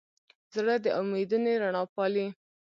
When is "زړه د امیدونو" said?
0.53-1.51